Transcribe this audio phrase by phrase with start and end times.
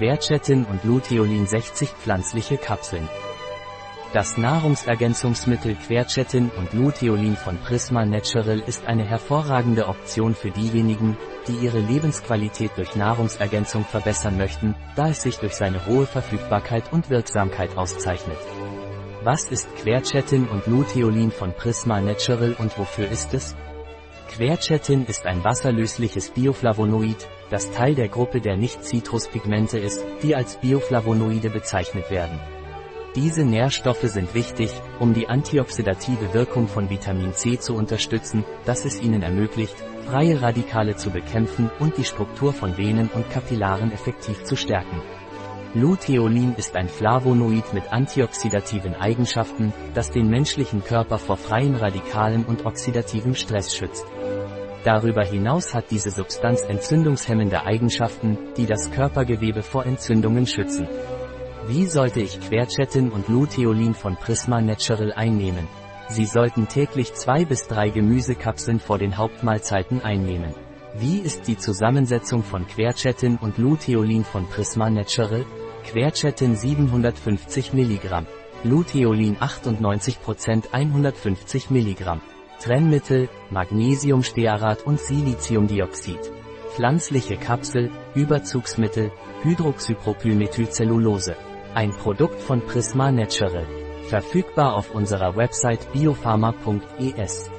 [0.00, 3.06] Quercetin und Luteolin 60 pflanzliche Kapseln.
[4.14, 11.66] Das Nahrungsergänzungsmittel Quercetin und Luteolin von Prisma Natural ist eine hervorragende Option für diejenigen, die
[11.66, 17.76] ihre Lebensqualität durch Nahrungsergänzung verbessern möchten, da es sich durch seine hohe Verfügbarkeit und Wirksamkeit
[17.76, 18.38] auszeichnet.
[19.22, 23.54] Was ist Quercetin und Luteolin von Prisma Natural und wofür ist es?
[24.30, 31.50] Quercetin ist ein wasserlösliches Bioflavonoid, das Teil der Gruppe der Nicht-Zitruspigmente ist, die als Bioflavonoide
[31.50, 32.38] bezeichnet werden.
[33.16, 34.70] Diese Nährstoffe sind wichtig,
[35.00, 39.74] um die antioxidative Wirkung von Vitamin C zu unterstützen, das es ihnen ermöglicht,
[40.06, 45.02] freie Radikale zu bekämpfen und die Struktur von Venen und Kapillaren effektiv zu stärken.
[45.74, 52.64] Luteolin ist ein Flavonoid mit antioxidativen Eigenschaften, das den menschlichen Körper vor freien Radikalen und
[52.64, 54.04] oxidativem Stress schützt.
[54.84, 60.88] Darüber hinaus hat diese Substanz entzündungshemmende Eigenschaften, die das Körpergewebe vor Entzündungen schützen.
[61.66, 65.68] Wie sollte ich Quercetin und Luteolin von Prisma Natural einnehmen?
[66.08, 70.54] Sie sollten täglich zwei bis drei Gemüsekapseln vor den Hauptmahlzeiten einnehmen.
[70.98, 75.44] Wie ist die Zusammensetzung von Quercetin und Luteolin von Prisma Natural?
[75.84, 78.24] Quercetin 750 mg.
[78.64, 82.20] Luteolin 98% 150 mg.
[82.60, 86.30] Trennmittel, Magnesiumstearat und Siliziumdioxid.
[86.74, 89.10] Pflanzliche Kapsel, Überzugsmittel,
[89.42, 91.36] Hydroxypropylmethylcellulose.
[91.74, 93.66] Ein Produkt von Prisma Natural.
[94.08, 97.50] Verfügbar auf unserer Website biopharma.es.